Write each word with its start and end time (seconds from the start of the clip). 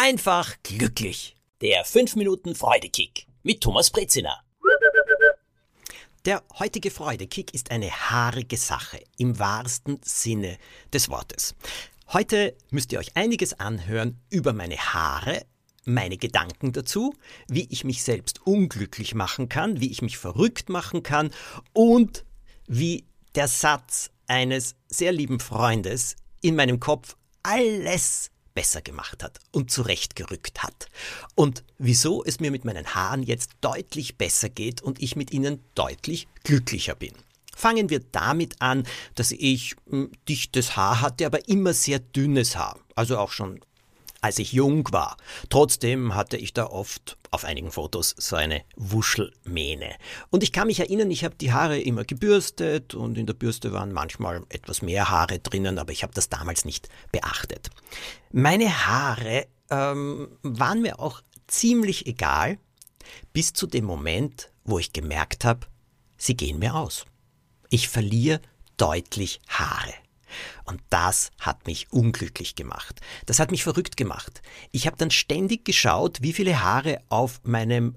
einfach 0.00 0.56
glücklich. 0.62 1.36
Der 1.60 1.84
5 1.84 2.16
Minuten 2.16 2.54
Freudekick 2.54 3.26
mit 3.42 3.60
Thomas 3.60 3.90
Brezina. 3.90 4.40
Der 6.24 6.42
heutige 6.58 6.90
Freudekick 6.90 7.52
ist 7.52 7.70
eine 7.70 7.90
haarige 7.90 8.56
Sache 8.56 9.02
im 9.18 9.38
wahrsten 9.38 10.00
Sinne 10.02 10.56
des 10.90 11.10
Wortes. 11.10 11.54
Heute 12.14 12.56
müsst 12.70 12.92
ihr 12.92 12.98
euch 12.98 13.14
einiges 13.14 13.60
anhören 13.60 14.18
über 14.30 14.54
meine 14.54 14.78
Haare, 14.78 15.44
meine 15.84 16.16
Gedanken 16.16 16.72
dazu, 16.72 17.14
wie 17.48 17.66
ich 17.68 17.84
mich 17.84 18.02
selbst 18.02 18.46
unglücklich 18.46 19.14
machen 19.14 19.50
kann, 19.50 19.82
wie 19.82 19.90
ich 19.90 20.00
mich 20.00 20.16
verrückt 20.16 20.70
machen 20.70 21.02
kann 21.02 21.30
und 21.74 22.24
wie 22.66 23.04
der 23.34 23.48
Satz 23.48 24.10
eines 24.26 24.76
sehr 24.88 25.12
lieben 25.12 25.40
Freundes 25.40 26.16
in 26.40 26.56
meinem 26.56 26.80
Kopf 26.80 27.16
alles 27.42 28.30
besser 28.54 28.82
gemacht 28.82 29.22
hat 29.22 29.38
und 29.52 29.70
zurechtgerückt 29.70 30.62
hat. 30.62 30.86
Und 31.34 31.64
wieso 31.78 32.24
es 32.24 32.40
mir 32.40 32.50
mit 32.50 32.64
meinen 32.64 32.94
Haaren 32.94 33.22
jetzt 33.22 33.52
deutlich 33.60 34.16
besser 34.16 34.48
geht 34.48 34.82
und 34.82 35.02
ich 35.02 35.16
mit 35.16 35.32
ihnen 35.32 35.62
deutlich 35.74 36.28
glücklicher 36.44 36.94
bin. 36.94 37.12
Fangen 37.56 37.90
wir 37.90 38.00
damit 38.12 38.62
an, 38.62 38.84
dass 39.14 39.32
ich 39.32 39.74
hm, 39.88 40.10
dichtes 40.28 40.76
Haar 40.76 41.00
hatte, 41.00 41.26
aber 41.26 41.48
immer 41.48 41.74
sehr 41.74 41.98
dünnes 41.98 42.56
Haar. 42.56 42.78
Also 42.94 43.18
auch 43.18 43.32
schon 43.32 43.60
als 44.20 44.38
ich 44.38 44.52
jung 44.52 44.86
war. 44.92 45.16
Trotzdem 45.48 46.14
hatte 46.14 46.36
ich 46.36 46.52
da 46.52 46.66
oft 46.66 47.16
auf 47.30 47.44
einigen 47.44 47.70
Fotos 47.70 48.14
so 48.18 48.36
eine 48.36 48.62
Wuschelmähne. 48.76 49.94
Und 50.30 50.42
ich 50.42 50.52
kann 50.52 50.66
mich 50.66 50.80
erinnern, 50.80 51.10
ich 51.10 51.24
habe 51.24 51.36
die 51.36 51.52
Haare 51.52 51.80
immer 51.80 52.04
gebürstet 52.04 52.94
und 52.94 53.16
in 53.16 53.26
der 53.26 53.34
Bürste 53.34 53.72
waren 53.72 53.92
manchmal 53.92 54.42
etwas 54.48 54.82
mehr 54.82 55.10
Haare 55.10 55.38
drinnen, 55.38 55.78
aber 55.78 55.92
ich 55.92 56.02
habe 56.02 56.14
das 56.14 56.28
damals 56.28 56.64
nicht 56.64 56.88
beachtet. 57.12 57.70
Meine 58.32 58.86
Haare 58.86 59.46
ähm, 59.70 60.28
waren 60.42 60.82
mir 60.82 60.98
auch 60.98 61.22
ziemlich 61.46 62.06
egal, 62.06 62.58
bis 63.32 63.52
zu 63.52 63.66
dem 63.66 63.84
Moment, 63.84 64.50
wo 64.64 64.78
ich 64.78 64.92
gemerkt 64.92 65.44
habe, 65.44 65.66
sie 66.16 66.36
gehen 66.36 66.58
mir 66.58 66.74
aus. 66.74 67.06
Ich 67.70 67.88
verliere 67.88 68.40
deutlich 68.76 69.40
Haare. 69.48 69.94
Und 70.64 70.80
das 70.90 71.30
hat 71.40 71.66
mich 71.66 71.92
unglücklich 71.92 72.54
gemacht. 72.54 73.00
Das 73.26 73.38
hat 73.38 73.50
mich 73.50 73.62
verrückt 73.62 73.96
gemacht. 73.96 74.42
Ich 74.72 74.86
habe 74.86 74.96
dann 74.96 75.10
ständig 75.10 75.64
geschaut, 75.64 76.22
wie 76.22 76.32
viele 76.32 76.62
Haare 76.62 77.00
auf 77.08 77.40
meinem 77.44 77.94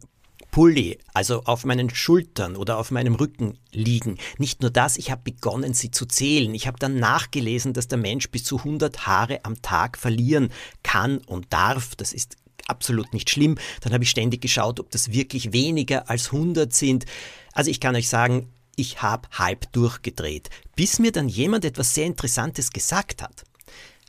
Pulli, 0.54 1.00
also 1.16 1.45
auf 1.45 1.66
meinen 1.66 1.89
Schultern 1.89 2.56
oder 2.56 2.78
auf 2.78 2.92
meinem 2.92 3.16
Rücken 3.16 3.58
liegen. 3.72 4.20
Nicht 4.38 4.61
nur 4.61 4.70
das, 4.70 4.98
ich 4.98 5.09
habe 5.09 5.23
begonnen, 5.23 5.73
sie 5.73 5.89
zu 5.89 6.06
zählen. 6.06 6.54
Ich 6.54 6.67
habe 6.67 6.78
dann 6.78 7.00
nachgelesen, 7.00 7.73
dass 7.73 7.88
der 7.88 7.98
Mensch 7.98 8.30
bis 8.30 8.44
zu 8.44 8.59
100 8.59 9.08
Haare 9.08 9.44
am 9.45 9.64
Tag 9.64 9.98
verlieren 9.98 10.50
kann 10.84 11.17
und 11.17 11.52
darf. 11.52 11.95
Das 11.95 12.14
ist 12.14 12.38
absolut 12.67 13.14
nicht 13.14 13.31
schlimm. 13.31 13.58
Dann 13.81 13.94
habe 13.94 14.04
ich 14.04 14.11
ständig 14.11 14.42
geschaut, 14.42 14.80
ob 14.80 14.92
das 14.92 15.11
wirklich 15.11 15.54
weniger 15.54 16.08
als 16.08 16.31
100 16.31 16.72
sind. 16.72 17.06
Also 17.54 17.72
ich 17.72 17.80
kann 17.80 17.95
euch 17.95 18.08
sagen, 18.08 18.54
ich 18.76 19.02
habe 19.02 19.28
halb 19.32 19.72
durchgedreht, 19.72 20.50
bis 20.76 21.00
mir 21.00 21.12
dann 21.12 21.30
jemand 21.30 21.66
etwas 21.66 21.94
sehr 21.94 22.06
Interessantes 22.06 22.72
gesagt 22.72 23.22
hat. 23.22 23.44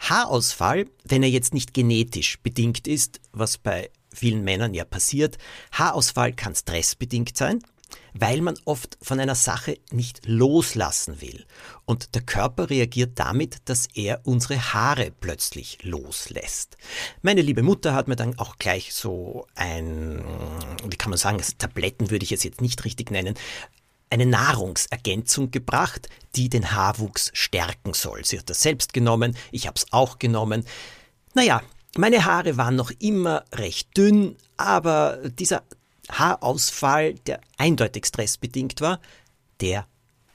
Haarausfall, 0.01 0.87
wenn 1.05 1.23
er 1.23 1.31
jetzt 1.31 1.55
nicht 1.55 1.75
genetisch 1.75 2.39
bedingt 2.41 2.87
ist, 2.87 3.21
was 3.33 3.59
bei 3.59 3.91
vielen 4.13 4.45
Männern 4.45 4.75
ja 4.75 4.85
passiert, 4.85 5.39
Haarausfall 5.73 6.33
kann 6.33 6.55
stressbedingt 6.55 7.37
sein, 7.37 7.61
weil 8.13 8.41
man 8.41 8.57
oft 8.65 8.97
von 9.03 9.19
einer 9.19 9.35
Sache 9.35 9.79
nicht 9.91 10.27
loslassen 10.27 11.21
will. 11.21 11.45
Und 11.85 12.15
der 12.15 12.23
Körper 12.23 12.71
reagiert 12.71 13.19
damit, 13.19 13.59
dass 13.65 13.89
er 13.95 14.21
unsere 14.25 14.73
Haare 14.73 15.11
plötzlich 15.11 15.79
loslässt. 15.83 16.77
Meine 17.23 17.43
liebe 17.43 17.63
Mutter 17.63 17.93
hat 17.95 18.09
mir 18.09 18.17
dann 18.17 18.39
auch 18.39 18.57
gleich 18.57 18.95
so 18.95 19.47
ein, 19.55 20.25
wie 20.89 20.97
kann 20.97 21.11
man 21.11 21.19
sagen, 21.19 21.43
Tabletten 21.59 22.11
würde 22.11 22.25
ich 22.25 22.33
es 22.33 22.45
jetzt 22.45 22.61
nicht 22.61 22.85
richtig 22.85 23.11
nennen, 23.11 23.35
eine 24.11 24.27
Nahrungsergänzung 24.27 25.51
gebracht, 25.51 26.09
die 26.37 26.49
den 26.49 26.73
Haarwuchs 26.73 27.31
stärken 27.35 27.95
soll. 27.95 28.25
Sie 28.25 28.39
hat 28.39 28.51
das 28.51 28.63
selbst 28.63 28.93
genommen, 28.93 29.37
ich 29.51 29.67
habe 29.67 29.77
es 29.77 29.87
auch 29.93 30.19
genommen. 30.19 30.65
Naja, 31.35 31.63
meine 31.97 32.25
Haare 32.25 32.57
waren 32.57 32.77
noch 32.77 32.91
immer 32.99 33.45
recht 33.53 33.97
dünn, 33.97 34.37
aber 34.57 35.19
dieser 35.29 35.63
Haarausfall, 36.11 37.15
der 37.15 37.41
eindeutig 37.57 38.07
stressbedingt 38.07 38.81
war, 38.81 39.01
der 39.61 39.87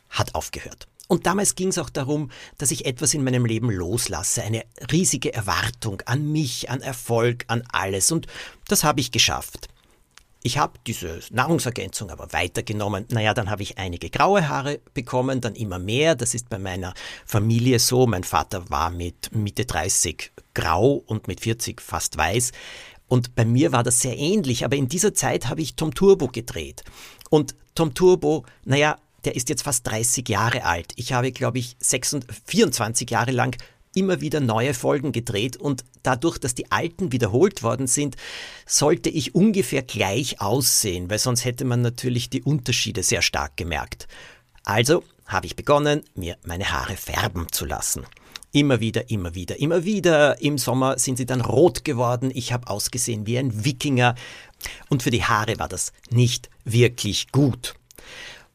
hat 0.09 0.35
aufgehört. 0.35 0.87
Und 1.07 1.25
damals 1.25 1.55
ging 1.55 1.69
es 1.69 1.79
auch 1.79 1.89
darum, 1.89 2.29
dass 2.59 2.69
ich 2.69 2.85
etwas 2.85 3.15
in 3.15 3.23
meinem 3.23 3.45
Leben 3.45 3.71
loslasse, 3.71 4.43
eine 4.43 4.63
riesige 4.91 5.33
Erwartung 5.33 6.01
an 6.05 6.31
mich, 6.31 6.69
an 6.69 6.81
Erfolg, 6.81 7.45
an 7.47 7.63
alles. 7.71 8.11
Und 8.11 8.27
das 8.67 8.83
habe 8.83 8.99
ich 8.99 9.11
geschafft. 9.11 9.69
Ich 10.41 10.57
habe 10.57 10.79
diese 10.87 11.19
Nahrungsergänzung 11.31 12.09
aber 12.11 12.31
weitergenommen. 12.31 13.05
Naja, 13.09 13.33
dann 13.33 13.49
habe 13.49 13.61
ich 13.61 13.77
einige 13.77 14.09
graue 14.09 14.47
Haare 14.47 14.79
bekommen, 14.93 15.41
dann 15.41 15.55
immer 15.55 15.79
mehr. 15.79 16.15
Das 16.15 16.33
ist 16.33 16.47
bei 16.47 16.57
meiner 16.57 16.93
Familie 17.25 17.79
so. 17.79 18.07
Mein 18.07 18.23
Vater 18.23 18.69
war 18.69 18.89
mit 18.89 19.35
Mitte 19.35 19.65
30 19.65 20.31
grau 20.53 21.03
und 21.05 21.27
mit 21.27 21.41
40 21.41 21.81
fast 21.81 22.15
weiß. 22.17 22.53
Und 23.09 23.35
bei 23.35 23.43
mir 23.43 23.73
war 23.73 23.83
das 23.83 24.01
sehr 24.01 24.17
ähnlich. 24.17 24.63
Aber 24.63 24.77
in 24.77 24.87
dieser 24.87 25.13
Zeit 25.13 25.49
habe 25.49 25.61
ich 25.61 25.75
Tom 25.75 25.93
Turbo 25.93 26.27
gedreht. 26.27 26.83
Und 27.29 27.55
Tom 27.75 27.93
Turbo, 27.93 28.45
naja, 28.63 28.97
der 29.25 29.35
ist 29.35 29.49
jetzt 29.49 29.63
fast 29.63 29.85
30 29.87 30.29
Jahre 30.29 30.63
alt. 30.63 30.93
Ich 30.95 31.11
habe, 31.11 31.33
glaube 31.33 31.59
ich, 31.59 31.75
26, 31.79 32.43
24 32.45 33.09
Jahre 33.09 33.31
lang 33.31 33.57
immer 33.99 34.21
wieder 34.21 34.39
neue 34.39 34.73
Folgen 34.73 35.11
gedreht 35.11 35.57
und 35.57 35.83
dadurch, 36.03 36.37
dass 36.37 36.55
die 36.55 36.71
alten 36.71 37.11
wiederholt 37.11 37.61
worden 37.63 37.85
sind, 37.85 38.15
sollte 38.65 39.09
ich 39.09 39.35
ungefähr 39.35 39.83
gleich 39.83 40.39
aussehen, 40.39 41.09
weil 41.09 41.19
sonst 41.19 41.43
hätte 41.43 41.65
man 41.65 41.81
natürlich 41.81 42.29
die 42.29 42.41
Unterschiede 42.41 43.03
sehr 43.03 43.21
stark 43.21 43.57
gemerkt. 43.57 44.07
Also 44.63 45.03
habe 45.25 45.45
ich 45.47 45.55
begonnen, 45.55 46.03
mir 46.15 46.37
meine 46.45 46.71
Haare 46.71 46.95
färben 46.95 47.47
zu 47.51 47.65
lassen. 47.65 48.05
Immer 48.51 48.79
wieder, 48.79 49.11
immer 49.11 49.35
wieder, 49.35 49.59
immer 49.59 49.83
wieder. 49.83 50.41
Im 50.41 50.57
Sommer 50.57 50.97
sind 50.97 51.17
sie 51.17 51.27
dann 51.27 51.41
rot 51.41 51.83
geworden. 51.83 52.31
Ich 52.33 52.51
habe 52.51 52.67
ausgesehen 52.67 53.27
wie 53.27 53.37
ein 53.37 53.63
Wikinger. 53.63 54.15
Und 54.89 55.03
für 55.03 55.11
die 55.11 55.23
Haare 55.23 55.59
war 55.59 55.67
das 55.67 55.91
nicht 56.09 56.49
wirklich 56.63 57.31
gut. 57.31 57.75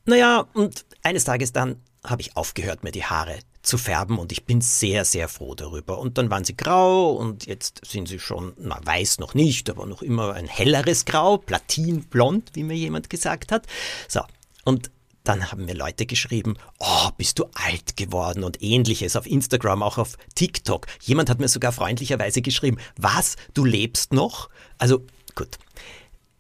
Naja, 0.05 0.47
und 0.53 0.85
eines 1.03 1.25
Tages 1.25 1.53
dann 1.53 1.77
habe 2.05 2.23
ich 2.23 2.37
aufgehört, 2.37 2.85
mir 2.85 2.93
die 2.93 3.05
Haare 3.05 3.39
zu 3.63 3.79
färben 3.79 4.19
und 4.19 4.31
ich 4.31 4.45
bin 4.45 4.61
sehr, 4.61 5.05
sehr 5.05 5.29
froh 5.29 5.55
darüber. 5.55 5.99
Und 5.99 6.19
dann 6.19 6.31
waren 6.31 6.45
sie 6.45 6.57
grau 6.57 7.13
und 7.13 7.47
jetzt 7.47 7.81
sind 7.87 8.09
sie 8.09 8.19
schon, 8.19 8.53
na, 8.59 8.79
weiß 8.85 9.19
noch 9.19 9.35
nicht, 9.35 9.71
aber 9.71 9.87
noch 9.87 10.03
immer 10.03 10.35
ein 10.35 10.47
helleres 10.47 11.07
Grau, 11.07 11.39
platinblond, 11.39 12.51
wie 12.55 12.63
mir 12.63 12.77
jemand 12.77 13.09
gesagt 13.09 13.51
hat. 13.53 13.67
So, 14.07 14.21
und 14.65 14.91
dann 15.25 15.51
haben 15.51 15.65
mir 15.65 15.75
Leute 15.75 16.05
geschrieben, 16.05 16.57
oh, 16.79 17.09
bist 17.17 17.39
du 17.39 17.47
alt 17.55 17.97
geworden 17.97 18.45
und 18.45 18.63
ähnliches 18.63 19.17
auf 19.17 19.27
Instagram, 19.27 19.83
auch 19.83 19.97
auf 19.97 20.19
TikTok. 20.35 20.87
Jemand 21.01 21.31
hat 21.31 21.41
mir 21.41 21.49
sogar 21.49 21.73
freundlicherweise 21.73 22.43
geschrieben, 22.43 22.77
was, 22.99 23.37
du 23.55 23.65
lebst 23.65 24.13
noch? 24.13 24.51
Also 24.77 25.07
gut. 25.35 25.59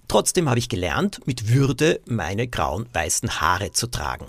Trotzdem 0.07 0.51
habe 0.51 0.59
ich 0.59 0.69
gelernt, 0.69 1.27
mit 1.27 1.49
Würde 1.49 2.01
meine 2.07 2.47
grauen 2.47 2.87
weißen 2.93 3.41
Haare 3.41 3.73
zu 3.73 3.87
tragen. 3.87 4.27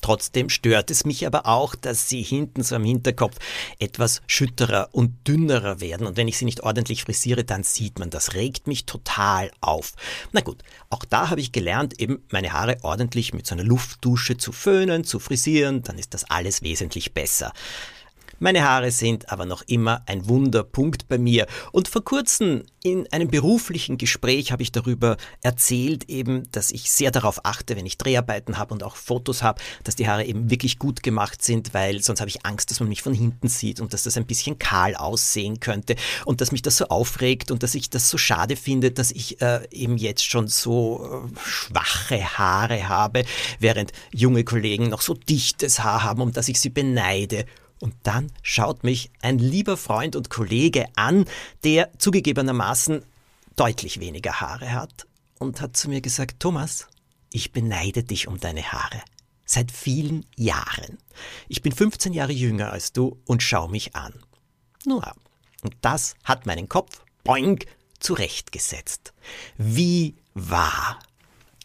Trotzdem 0.00 0.48
stört 0.48 0.90
es 0.90 1.04
mich 1.04 1.26
aber 1.26 1.46
auch, 1.46 1.74
dass 1.74 2.08
sie 2.08 2.22
hinten 2.22 2.62
so 2.62 2.76
am 2.76 2.84
Hinterkopf 2.84 3.36
etwas 3.78 4.22
schütterer 4.26 4.88
und 4.92 5.26
dünnerer 5.26 5.80
werden. 5.80 6.06
Und 6.06 6.16
wenn 6.16 6.28
ich 6.28 6.38
sie 6.38 6.44
nicht 6.44 6.62
ordentlich 6.62 7.02
frisiere, 7.02 7.44
dann 7.44 7.62
sieht 7.62 7.98
man, 7.98 8.10
das 8.10 8.34
regt 8.34 8.66
mich 8.66 8.86
total 8.86 9.50
auf. 9.60 9.92
Na 10.32 10.40
gut, 10.40 10.62
auch 10.90 11.04
da 11.04 11.30
habe 11.30 11.40
ich 11.40 11.52
gelernt, 11.52 12.00
eben 12.00 12.22
meine 12.30 12.52
Haare 12.52 12.78
ordentlich 12.82 13.34
mit 13.34 13.46
so 13.46 13.54
einer 13.54 13.64
Luftdusche 13.64 14.36
zu 14.36 14.52
föhnen, 14.52 15.04
zu 15.04 15.18
frisieren, 15.18 15.82
dann 15.82 15.98
ist 15.98 16.14
das 16.14 16.24
alles 16.24 16.62
wesentlich 16.62 17.12
besser. 17.12 17.52
Meine 18.40 18.62
Haare 18.62 18.92
sind 18.92 19.32
aber 19.32 19.46
noch 19.46 19.62
immer 19.62 20.02
ein 20.06 20.28
Wunderpunkt 20.28 21.08
bei 21.08 21.18
mir. 21.18 21.48
Und 21.72 21.88
vor 21.88 22.04
kurzem 22.04 22.62
in 22.84 23.10
einem 23.12 23.28
beruflichen 23.28 23.98
Gespräch 23.98 24.52
habe 24.52 24.62
ich 24.62 24.70
darüber 24.70 25.16
erzählt, 25.42 26.08
eben, 26.08 26.48
dass 26.52 26.70
ich 26.70 26.90
sehr 26.90 27.10
darauf 27.10 27.44
achte, 27.44 27.76
wenn 27.76 27.84
ich 27.84 27.98
Dreharbeiten 27.98 28.56
habe 28.56 28.72
und 28.72 28.84
auch 28.84 28.94
Fotos 28.94 29.42
habe, 29.42 29.60
dass 29.82 29.96
die 29.96 30.06
Haare 30.06 30.24
eben 30.24 30.50
wirklich 30.50 30.78
gut 30.78 31.02
gemacht 31.02 31.42
sind, 31.42 31.74
weil 31.74 32.00
sonst 32.00 32.20
habe 32.20 32.30
ich 32.30 32.46
Angst, 32.46 32.70
dass 32.70 32.78
man 32.78 32.88
mich 32.88 33.02
von 33.02 33.12
hinten 33.12 33.48
sieht 33.48 33.80
und 33.80 33.92
dass 33.92 34.04
das 34.04 34.16
ein 34.16 34.26
bisschen 34.26 34.58
kahl 34.58 34.94
aussehen 34.94 35.58
könnte 35.58 35.96
und 36.24 36.40
dass 36.40 36.52
mich 36.52 36.62
das 36.62 36.76
so 36.76 36.86
aufregt 36.86 37.50
und 37.50 37.64
dass 37.64 37.74
ich 37.74 37.90
das 37.90 38.08
so 38.08 38.18
schade 38.18 38.54
finde, 38.54 38.92
dass 38.92 39.10
ich 39.10 39.40
äh, 39.42 39.66
eben 39.72 39.96
jetzt 39.96 40.24
schon 40.24 40.46
so 40.46 41.26
äh, 41.26 41.40
schwache 41.44 42.38
Haare 42.38 42.88
habe, 42.88 43.24
während 43.58 43.92
junge 44.12 44.44
Kollegen 44.44 44.88
noch 44.88 45.00
so 45.00 45.14
dichtes 45.14 45.82
Haar 45.82 46.04
haben, 46.04 46.22
um 46.22 46.32
das 46.32 46.48
ich 46.48 46.60
sie 46.60 46.70
beneide. 46.70 47.44
Und 47.80 47.94
dann 48.02 48.32
schaut 48.42 48.84
mich 48.84 49.10
ein 49.22 49.38
lieber 49.38 49.76
Freund 49.76 50.16
und 50.16 50.30
Kollege 50.30 50.86
an, 50.96 51.26
der 51.64 51.90
zugegebenermaßen 51.98 53.04
deutlich 53.56 54.00
weniger 54.00 54.40
Haare 54.40 54.72
hat 54.72 55.06
und 55.38 55.60
hat 55.60 55.76
zu 55.76 55.88
mir 55.88 56.00
gesagt, 56.00 56.40
Thomas, 56.40 56.88
ich 57.30 57.52
beneide 57.52 58.02
dich 58.02 58.28
um 58.28 58.40
deine 58.40 58.72
Haare. 58.72 59.02
Seit 59.44 59.70
vielen 59.70 60.26
Jahren. 60.36 60.98
Ich 61.48 61.62
bin 61.62 61.72
15 61.72 62.12
Jahre 62.12 62.32
jünger 62.32 62.70
als 62.72 62.92
du 62.92 63.18
und 63.24 63.42
schau 63.42 63.68
mich 63.68 63.96
an. 63.96 64.12
Nur, 64.84 65.12
und 65.62 65.76
das 65.80 66.14
hat 66.24 66.46
meinen 66.46 66.68
Kopf, 66.68 67.02
boing, 67.24 67.64
zurechtgesetzt. 67.98 69.12
Wie 69.56 70.14
wahr. 70.34 70.98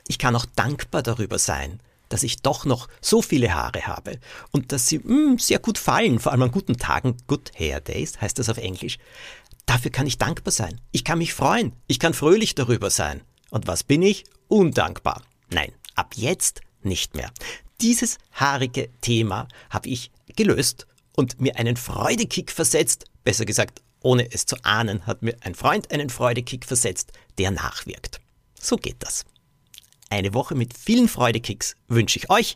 Ich 0.07 0.18
kann 0.18 0.36
auch 0.36 0.45
dankbar 0.45 1.04
darüber 1.04 1.39
sein, 1.39 1.80
dass 2.13 2.24
ich 2.24 2.44
doch 2.44 2.65
noch 2.65 2.88
so 3.01 3.24
viele 3.24 3.56
Haare 3.56 3.88
habe 3.88 4.19
und 4.51 4.71
dass 4.71 4.88
sie 4.88 5.00
mh, 5.00 5.06
hm, 5.06 5.39
sehr 5.39 5.57
gut 5.57 5.80
fallen, 5.80 6.19
vor 6.19 6.31
allem 6.31 6.44
an 6.44 6.51
guten 6.51 6.77
Tagen. 6.77 7.18
Good 7.25 7.51
Hair 7.57 7.81
Days 7.81 8.21
heißt 8.21 8.38
das 8.38 8.50
auf 8.50 8.57
Englisch. 8.57 9.00
Dafür 9.65 9.89
kann 9.89 10.06
ich 10.06 10.19
dankbar 10.19 10.51
sein. 10.51 10.80
Ich 10.92 11.04
kann 11.04 11.18
mich 11.18 11.33
freuen. 11.33 11.74
Ich 11.88 11.98
kann 12.00 12.13
fröhlich 12.13 12.54
darüber 12.54 12.92
sein. 12.92 13.21
Und 13.50 13.65
was 13.65 13.83
bin 13.83 14.04
ich? 14.04 14.25
Undankbar. 14.48 15.24
Nein, 15.50 15.71
ab 15.95 16.13
jetzt 16.15 16.62
nicht 16.83 17.15
mehr. 17.15 17.31
Dieses 17.81 18.19
haarige 18.33 18.89
Thema 19.01 19.48
habe 19.71 19.89
ich 19.89 20.12
gelöst 20.36 20.86
und 21.15 21.42
mir 21.42 21.57
einen 21.57 21.77
Freudekick 21.77 22.51
versetzt, 22.51 23.06
besser 23.24 23.45
gesagt, 23.45 23.81
ohne 24.01 24.31
es 24.31 24.45
zu 24.45 24.57
ahnen, 24.63 25.07
hat 25.07 25.24
mir 25.24 25.36
ein 25.42 25.56
Freund 25.56 25.92
einen 25.92 26.10
Freudekick 26.10 26.65
versetzt, 26.65 27.12
der 27.39 27.51
nachwirkt. 27.51 28.19
So 28.60 28.75
geht 28.75 28.98
das. 29.00 29.25
Eine 30.13 30.36
Woche 30.36 30.54
mit 30.54 30.77
vielen 30.77 31.07
Freudekicks 31.07 31.75
wünsche 31.88 32.19
ich 32.19 32.30
euch. 32.30 32.56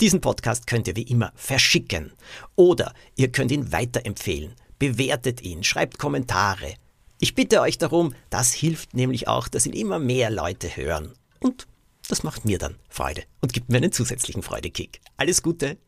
Diesen 0.00 0.20
Podcast 0.20 0.66
könnt 0.66 0.88
ihr 0.88 0.96
wie 0.96 1.02
immer 1.02 1.32
verschicken 1.36 2.10
oder 2.56 2.94
ihr 3.14 3.30
könnt 3.30 3.52
ihn 3.52 3.70
weiterempfehlen. 3.70 4.56
Bewertet 4.80 5.40
ihn, 5.40 5.62
schreibt 5.62 6.00
Kommentare. 6.00 6.74
Ich 7.20 7.36
bitte 7.36 7.60
euch 7.60 7.78
darum, 7.78 8.12
das 8.28 8.52
hilft 8.52 8.92
nämlich 8.92 9.28
auch, 9.28 9.46
dass 9.46 9.66
ihn 9.66 9.72
immer 9.72 10.00
mehr 10.00 10.30
Leute 10.30 10.76
hören. 10.76 11.12
Und 11.38 11.68
das 12.08 12.24
macht 12.24 12.44
mir 12.44 12.58
dann 12.58 12.74
Freude 12.88 13.22
und 13.40 13.52
gibt 13.52 13.68
mir 13.68 13.76
einen 13.76 13.92
zusätzlichen 13.92 14.42
Freudekick. 14.42 15.00
Alles 15.16 15.44
Gute! 15.44 15.78